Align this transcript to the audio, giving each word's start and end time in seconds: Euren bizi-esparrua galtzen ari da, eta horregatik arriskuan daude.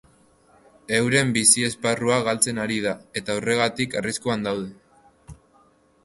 Euren 0.99 1.33
bizi-esparrua 1.33 2.15
galtzen 2.27 2.61
ari 2.63 2.77
da, 2.85 2.93
eta 3.21 3.35
horregatik 3.41 3.93
arriskuan 4.01 4.47
daude. 4.49 5.37